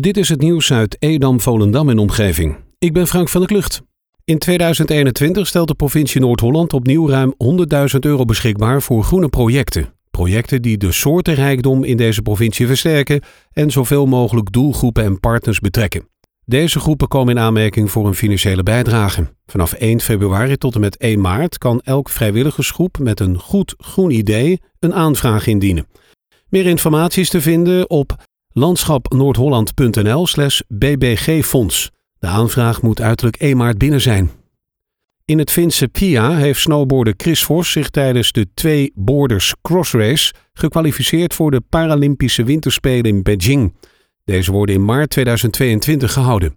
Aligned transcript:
Dit 0.00 0.16
is 0.16 0.28
het 0.28 0.40
nieuws 0.40 0.72
uit 0.72 0.96
Edam, 0.98 1.40
Volendam 1.40 1.88
en 1.88 1.98
omgeving. 1.98 2.56
Ik 2.78 2.92
ben 2.92 3.06
Frank 3.06 3.28
van 3.28 3.40
der 3.40 3.50
Klucht. 3.50 3.82
In 4.24 4.38
2021 4.38 5.46
stelt 5.46 5.68
de 5.68 5.74
provincie 5.74 6.20
Noord-Holland 6.20 6.72
opnieuw 6.72 7.08
ruim 7.08 7.34
100.000 7.94 7.98
euro 8.00 8.24
beschikbaar 8.24 8.82
voor 8.82 9.04
groene 9.04 9.28
projecten. 9.28 9.94
Projecten 10.10 10.62
die 10.62 10.76
de 10.76 10.92
soortenrijkdom 10.92 11.84
in 11.84 11.96
deze 11.96 12.22
provincie 12.22 12.66
versterken 12.66 13.20
en 13.52 13.70
zoveel 13.70 14.06
mogelijk 14.06 14.52
doelgroepen 14.52 15.04
en 15.04 15.20
partners 15.20 15.58
betrekken. 15.60 16.08
Deze 16.44 16.80
groepen 16.80 17.08
komen 17.08 17.36
in 17.36 17.42
aanmerking 17.42 17.90
voor 17.90 18.06
een 18.06 18.14
financiële 18.14 18.62
bijdrage. 18.62 19.34
Vanaf 19.46 19.72
1 19.72 20.00
februari 20.00 20.56
tot 20.56 20.74
en 20.74 20.80
met 20.80 20.96
1 20.96 21.20
maart 21.20 21.58
kan 21.58 21.80
elk 21.80 22.08
vrijwilligersgroep 22.08 22.98
met 22.98 23.20
een 23.20 23.38
goed 23.38 23.74
groen 23.78 24.10
idee 24.10 24.60
een 24.78 24.94
aanvraag 24.94 25.46
indienen. 25.46 25.86
Meer 26.48 26.66
informatie 26.66 27.22
is 27.22 27.30
te 27.30 27.40
vinden 27.40 27.90
op 27.90 28.16
landschapnoordholland.nl 28.52 30.26
slash 30.26 30.60
bbgfonds. 30.68 31.90
De 32.18 32.26
aanvraag 32.26 32.82
moet 32.82 33.00
uiterlijk 33.00 33.36
1 33.36 33.56
maart 33.56 33.78
binnen 33.78 34.00
zijn. 34.00 34.30
In 35.24 35.38
het 35.38 35.50
Finse 35.50 35.88
Pia 35.88 36.36
heeft 36.36 36.60
snowboarder 36.60 37.14
Chris 37.16 37.44
Vos 37.44 37.70
zich 37.70 37.90
tijdens 37.90 38.32
de 38.32 38.46
twee 38.54 38.92
Borders 38.94 39.54
Cross 39.62 39.92
Race 39.92 40.34
gekwalificeerd 40.52 41.34
voor 41.34 41.50
de 41.50 41.60
Paralympische 41.68 42.44
Winterspelen 42.44 43.04
in 43.04 43.22
Beijing. 43.22 43.74
Deze 44.24 44.52
worden 44.52 44.74
in 44.74 44.84
maart 44.84 45.10
2022 45.10 46.12
gehouden. 46.12 46.56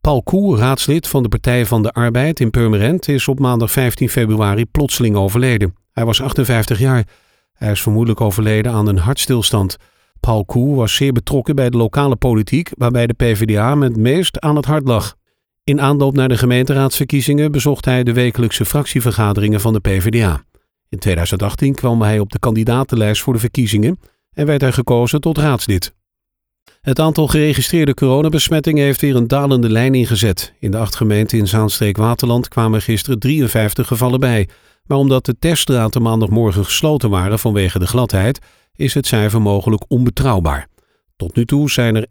Paul 0.00 0.22
Koe, 0.22 0.56
raadslid 0.56 1.08
van 1.08 1.22
de 1.22 1.28
Partij 1.28 1.66
van 1.66 1.82
de 1.82 1.92
Arbeid 1.92 2.40
in 2.40 2.50
Purmerend, 2.50 3.08
is 3.08 3.28
op 3.28 3.38
maandag 3.38 3.70
15 3.70 4.08
februari 4.08 4.66
plotseling 4.66 5.16
overleden. 5.16 5.74
Hij 5.92 6.04
was 6.04 6.22
58 6.22 6.78
jaar. 6.78 7.06
Hij 7.52 7.70
is 7.70 7.82
vermoedelijk 7.82 8.20
overleden 8.20 8.72
aan 8.72 8.86
een 8.86 8.98
hartstilstand. 8.98 9.76
Paul 10.20 10.44
Koe 10.44 10.76
was 10.76 10.94
zeer 10.94 11.12
betrokken 11.12 11.54
bij 11.54 11.70
de 11.70 11.76
lokale 11.76 12.16
politiek, 12.16 12.70
waarbij 12.74 13.06
de 13.06 13.14
PvdA 13.14 13.74
met 13.74 13.96
meest 13.96 14.40
aan 14.40 14.56
het 14.56 14.64
hart 14.64 14.86
lag. 14.86 15.16
In 15.64 15.80
aanloop 15.80 16.14
naar 16.14 16.28
de 16.28 16.38
gemeenteraadsverkiezingen 16.38 17.52
bezocht 17.52 17.84
hij 17.84 18.04
de 18.04 18.12
wekelijkse 18.12 18.64
fractievergaderingen 18.64 19.60
van 19.60 19.72
de 19.72 19.80
PvdA. 19.80 20.42
In 20.88 20.98
2018 20.98 21.74
kwam 21.74 22.02
hij 22.02 22.18
op 22.18 22.32
de 22.32 22.38
kandidatenlijst 22.38 23.22
voor 23.22 23.32
de 23.32 23.38
verkiezingen 23.38 24.00
en 24.32 24.46
werd 24.46 24.60
hij 24.60 24.72
gekozen 24.72 25.20
tot 25.20 25.38
raadslid. 25.38 25.94
Het 26.80 27.00
aantal 27.00 27.28
geregistreerde 27.28 27.94
coronabesmettingen 27.94 28.84
heeft 28.84 29.00
weer 29.00 29.16
een 29.16 29.28
dalende 29.28 29.68
lijn 29.68 29.94
ingezet. 29.94 30.54
In 30.58 30.70
de 30.70 30.76
acht 30.76 30.96
gemeenten 30.96 31.38
in 31.38 31.48
Zaanstreek-Waterland 31.48 32.48
kwamen 32.48 32.82
gisteren 32.82 33.18
53 33.18 33.86
gevallen 33.86 34.20
bij. 34.20 34.48
Maar 34.88 34.98
omdat 34.98 35.24
de 35.24 35.38
teststraten 35.38 36.02
maandagmorgen 36.02 36.64
gesloten 36.64 37.10
waren 37.10 37.38
vanwege 37.38 37.78
de 37.78 37.86
gladheid, 37.86 38.38
is 38.76 38.94
het 38.94 39.06
cijfer 39.06 39.42
mogelijk 39.42 39.84
onbetrouwbaar. 39.88 40.68
Tot 41.16 41.36
nu 41.36 41.44
toe 41.44 41.70
zijn 41.70 41.96
er 41.96 42.06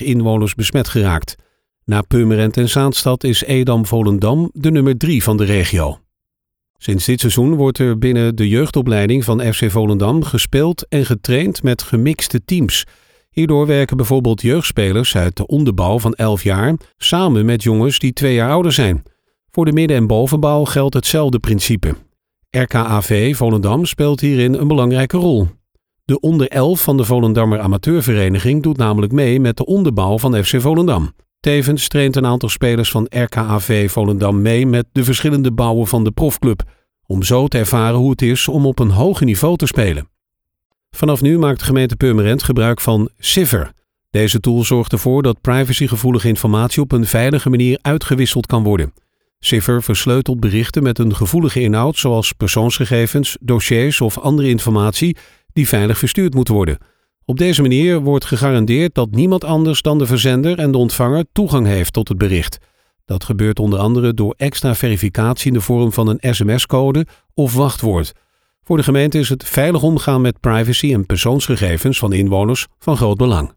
21.329 0.00 0.06
inwoners 0.06 0.54
besmet 0.54 0.88
geraakt. 0.88 1.36
Na 1.84 2.02
Purmerend 2.02 2.56
en 2.56 2.68
Zaanstad 2.68 3.24
is 3.24 3.42
Edam-Volendam 3.42 4.50
de 4.52 4.70
nummer 4.70 4.96
3 4.96 5.22
van 5.22 5.36
de 5.36 5.44
regio. 5.44 5.98
Sinds 6.78 7.04
dit 7.04 7.20
seizoen 7.20 7.54
wordt 7.54 7.78
er 7.78 7.98
binnen 7.98 8.36
de 8.36 8.48
jeugdopleiding 8.48 9.24
van 9.24 9.52
FC 9.52 9.70
Volendam 9.70 10.24
gespeeld 10.24 10.88
en 10.88 11.06
getraind 11.06 11.62
met 11.62 11.82
gemixte 11.82 12.44
teams. 12.44 12.84
Hierdoor 13.30 13.66
werken 13.66 13.96
bijvoorbeeld 13.96 14.42
jeugdspelers 14.42 15.16
uit 15.16 15.36
de 15.36 15.46
onderbouw 15.46 15.98
van 15.98 16.14
11 16.14 16.42
jaar 16.42 16.74
samen 16.96 17.44
met 17.44 17.62
jongens 17.62 17.98
die 17.98 18.12
twee 18.12 18.34
jaar 18.34 18.50
ouder 18.50 18.72
zijn. 18.72 19.02
Voor 19.54 19.64
de 19.64 19.72
midden- 19.72 19.96
en 19.96 20.06
bovenbouw 20.06 20.64
geldt 20.64 20.94
hetzelfde 20.94 21.38
principe. 21.38 21.94
RKAV 22.50 23.36
Volendam 23.36 23.84
speelt 23.84 24.20
hierin 24.20 24.54
een 24.54 24.68
belangrijke 24.68 25.16
rol. 25.16 25.48
De 26.04 26.20
onder 26.20 26.48
11 26.48 26.82
van 26.82 26.96
de 26.96 27.04
Volendammer 27.04 27.60
Amateurvereniging 27.60 28.62
doet 28.62 28.76
namelijk 28.76 29.12
mee 29.12 29.40
met 29.40 29.56
de 29.56 29.66
onderbouw 29.66 30.18
van 30.18 30.44
FC 30.44 30.60
Volendam. 30.60 31.12
Tevens 31.40 31.88
traint 31.88 32.16
een 32.16 32.26
aantal 32.26 32.48
spelers 32.48 32.90
van 32.90 33.06
RKAV 33.08 33.90
Volendam 33.90 34.42
mee 34.42 34.66
met 34.66 34.86
de 34.92 35.04
verschillende 35.04 35.52
bouwen 35.52 35.86
van 35.86 36.04
de 36.04 36.10
profclub, 36.10 36.62
om 37.06 37.22
zo 37.22 37.48
te 37.48 37.58
ervaren 37.58 37.98
hoe 37.98 38.10
het 38.10 38.22
is 38.22 38.48
om 38.48 38.66
op 38.66 38.78
een 38.78 38.90
hoger 38.90 39.26
niveau 39.26 39.56
te 39.56 39.66
spelen. 39.66 40.08
Vanaf 40.90 41.22
nu 41.22 41.38
maakt 41.38 41.58
de 41.58 41.64
gemeente 41.64 41.96
Purmerend 41.96 42.42
gebruik 42.42 42.80
van 42.80 43.08
Civer. 43.18 43.72
Deze 44.10 44.40
tool 44.40 44.64
zorgt 44.64 44.92
ervoor 44.92 45.22
dat 45.22 45.40
privacygevoelige 45.40 46.28
informatie 46.28 46.82
op 46.82 46.92
een 46.92 47.06
veilige 47.06 47.50
manier 47.50 47.78
uitgewisseld 47.82 48.46
kan 48.46 48.62
worden. 48.62 48.92
Civer 49.44 49.82
versleutelt 49.82 50.40
berichten 50.40 50.82
met 50.82 50.98
een 50.98 51.16
gevoelige 51.16 51.60
inhoud 51.60 51.96
zoals 51.96 52.32
persoonsgegevens, 52.32 53.36
dossiers 53.40 54.00
of 54.00 54.18
andere 54.18 54.48
informatie 54.48 55.16
die 55.52 55.68
veilig 55.68 55.98
verstuurd 55.98 56.34
moet 56.34 56.48
worden. 56.48 56.78
Op 57.24 57.38
deze 57.38 57.62
manier 57.62 58.00
wordt 58.00 58.24
gegarandeerd 58.24 58.94
dat 58.94 59.10
niemand 59.10 59.44
anders 59.44 59.82
dan 59.82 59.98
de 59.98 60.06
verzender 60.06 60.58
en 60.58 60.70
de 60.70 60.78
ontvanger 60.78 61.24
toegang 61.32 61.66
heeft 61.66 61.92
tot 61.92 62.08
het 62.08 62.18
bericht. 62.18 62.58
Dat 63.04 63.24
gebeurt 63.24 63.58
onder 63.58 63.78
andere 63.78 64.14
door 64.14 64.34
extra 64.36 64.74
verificatie 64.74 65.46
in 65.46 65.52
de 65.52 65.60
vorm 65.60 65.92
van 65.92 66.08
een 66.08 66.34
sms-code 66.34 67.06
of 67.34 67.54
wachtwoord. 67.54 68.12
Voor 68.62 68.76
de 68.76 68.82
gemeente 68.82 69.18
is 69.18 69.28
het 69.28 69.44
veilig 69.44 69.82
omgaan 69.82 70.20
met 70.20 70.40
privacy 70.40 70.92
en 70.92 71.06
persoonsgegevens 71.06 71.98
van 71.98 72.12
inwoners 72.12 72.66
van 72.78 72.96
groot 72.96 73.16
belang. 73.16 73.54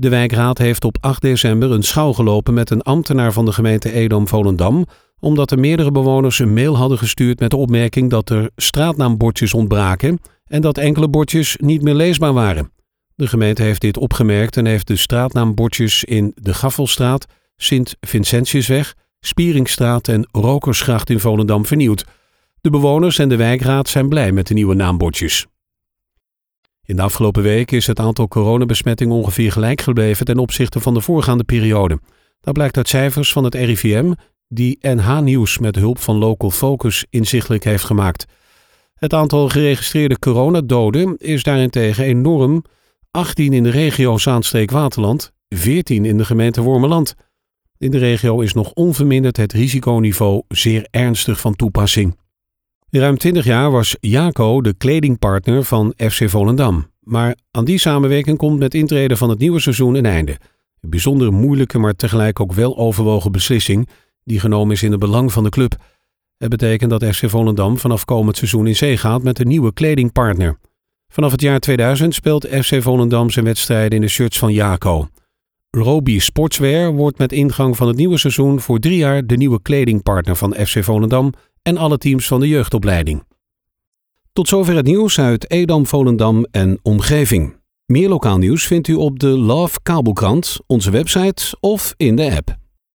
De 0.00 0.08
wijkraad 0.08 0.58
heeft 0.58 0.84
op 0.84 0.96
8 1.00 1.22
december 1.22 1.70
een 1.70 1.82
schouw 1.82 2.12
gelopen 2.12 2.54
met 2.54 2.70
een 2.70 2.82
ambtenaar 2.82 3.32
van 3.32 3.44
de 3.44 3.52
gemeente 3.52 3.92
Edam-Volendam, 3.92 4.86
omdat 5.20 5.50
er 5.50 5.58
meerdere 5.58 5.90
bewoners 5.90 6.38
een 6.38 6.52
mail 6.52 6.76
hadden 6.76 6.98
gestuurd 6.98 7.40
met 7.40 7.50
de 7.50 7.56
opmerking 7.56 8.10
dat 8.10 8.30
er 8.30 8.50
straatnaambordjes 8.56 9.54
ontbraken 9.54 10.18
en 10.44 10.60
dat 10.60 10.78
enkele 10.78 11.08
bordjes 11.08 11.56
niet 11.60 11.82
meer 11.82 11.94
leesbaar 11.94 12.32
waren. 12.32 12.72
De 13.14 13.26
gemeente 13.26 13.62
heeft 13.62 13.80
dit 13.80 13.96
opgemerkt 13.96 14.56
en 14.56 14.66
heeft 14.66 14.86
de 14.86 14.96
straatnaambordjes 14.96 16.04
in 16.04 16.32
de 16.34 16.54
Gaffelstraat, 16.54 17.26
Sint-Vincentiusweg, 17.56 18.94
Spieringstraat 19.20 20.08
en 20.08 20.28
Rokersgracht 20.32 21.10
in 21.10 21.20
Volendam 21.20 21.66
vernieuwd. 21.66 22.04
De 22.60 22.70
bewoners 22.70 23.18
en 23.18 23.28
de 23.28 23.36
wijkraad 23.36 23.88
zijn 23.88 24.08
blij 24.08 24.32
met 24.32 24.46
de 24.46 24.54
nieuwe 24.54 24.74
naambordjes. 24.74 25.46
In 26.88 26.96
de 26.96 27.02
afgelopen 27.02 27.42
week 27.42 27.70
is 27.70 27.86
het 27.86 27.98
aantal 27.98 28.28
coronabesmettingen 28.28 29.16
ongeveer 29.16 29.52
gelijk 29.52 29.80
gebleven 29.80 30.26
ten 30.26 30.38
opzichte 30.38 30.80
van 30.80 30.94
de 30.94 31.00
voorgaande 31.00 31.44
periode. 31.44 32.00
Dat 32.40 32.54
blijkt 32.54 32.76
uit 32.76 32.88
cijfers 32.88 33.32
van 33.32 33.44
het 33.44 33.54
RIVM, 33.54 34.12
die 34.46 34.78
NH 34.80 35.20
Nieuws 35.20 35.58
met 35.58 35.76
hulp 35.76 35.98
van 35.98 36.16
Local 36.16 36.50
Focus 36.50 37.06
inzichtelijk 37.10 37.64
heeft 37.64 37.84
gemaakt. 37.84 38.24
Het 38.94 39.12
aantal 39.12 39.48
geregistreerde 39.48 40.18
coronadoden 40.18 41.16
is 41.16 41.42
daarentegen 41.42 42.04
enorm 42.04 42.64
18 43.10 43.52
in 43.52 43.62
de 43.62 43.70
regio 43.70 44.18
Zaanstreek-Waterland, 44.18 45.32
14 45.48 46.04
in 46.04 46.16
de 46.16 46.24
gemeente 46.24 46.60
Wormeland. 46.60 47.14
In 47.78 47.90
de 47.90 47.98
regio 47.98 48.40
is 48.40 48.52
nog 48.52 48.72
onverminderd 48.72 49.36
het 49.36 49.52
risiconiveau 49.52 50.42
zeer 50.48 50.86
ernstig 50.90 51.40
van 51.40 51.56
toepassing. 51.56 52.16
Ruim 52.90 53.18
20 53.18 53.44
jaar 53.44 53.70
was 53.70 53.96
Jaco 54.00 54.60
de 54.60 54.74
kledingpartner 54.74 55.64
van 55.64 55.94
FC 55.96 56.28
Volendam. 56.30 56.90
Maar 57.00 57.36
aan 57.50 57.64
die 57.64 57.78
samenwerking 57.78 58.36
komt 58.38 58.58
met 58.58 58.74
intreden 58.74 59.16
van 59.16 59.28
het 59.28 59.38
nieuwe 59.38 59.60
seizoen 59.60 59.94
een 59.94 60.06
einde. 60.06 60.36
Een 60.80 60.90
bijzonder 60.90 61.32
moeilijke, 61.32 61.78
maar 61.78 61.94
tegelijk 61.94 62.40
ook 62.40 62.52
wel 62.52 62.78
overwogen 62.78 63.32
beslissing 63.32 63.88
die 64.24 64.40
genomen 64.40 64.74
is 64.74 64.82
in 64.82 64.90
het 64.90 65.00
belang 65.00 65.32
van 65.32 65.42
de 65.42 65.48
club. 65.48 65.76
Het 66.36 66.48
betekent 66.48 66.90
dat 66.90 67.04
FC 67.04 67.28
Volendam 67.28 67.78
vanaf 67.78 68.04
komend 68.04 68.36
seizoen 68.36 68.66
in 68.66 68.76
zee 68.76 68.96
gaat 68.96 69.22
met 69.22 69.38
een 69.38 69.48
nieuwe 69.48 69.72
kledingpartner. 69.72 70.58
Vanaf 71.08 71.30
het 71.32 71.40
jaar 71.40 71.58
2000 71.60 72.14
speelt 72.14 72.46
FC 72.46 72.82
Volendam 72.82 73.30
zijn 73.30 73.44
wedstrijden 73.44 73.96
in 73.96 74.00
de 74.00 74.08
shirts 74.08 74.38
van 74.38 74.52
Jaco. 74.52 75.08
Roby 75.70 76.18
Sportswear 76.18 76.92
wordt 76.92 77.18
met 77.18 77.32
ingang 77.32 77.76
van 77.76 77.88
het 77.88 77.96
nieuwe 77.96 78.18
seizoen 78.18 78.60
voor 78.60 78.78
drie 78.78 78.96
jaar 78.96 79.26
de 79.26 79.36
nieuwe 79.36 79.62
kledingpartner 79.62 80.36
van 80.36 80.54
FC 80.54 80.84
Volendam 80.84 81.32
en 81.62 81.76
alle 81.76 81.98
teams 81.98 82.26
van 82.26 82.40
de 82.40 82.48
jeugdopleiding. 82.48 83.22
Tot 84.32 84.48
zover 84.48 84.76
het 84.76 84.86
nieuws 84.86 85.18
uit 85.18 85.50
Edam, 85.50 85.86
Volendam 85.86 86.46
en 86.50 86.78
omgeving. 86.82 87.56
Meer 87.86 88.08
lokaal 88.08 88.38
nieuws 88.38 88.66
vindt 88.66 88.88
u 88.88 88.94
op 88.94 89.18
de 89.18 89.28
Love 89.28 89.78
Kabelkrant, 89.82 90.58
onze 90.66 90.90
website 90.90 91.56
of 91.60 91.94
in 91.96 92.16
de 92.16 92.34
app. 92.36 92.56